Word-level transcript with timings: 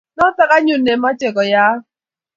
Notok 0.17 0.51
anyun 0.57 0.81
ne 0.85 0.93
mache 1.03 1.27
koyaak 1.35 1.79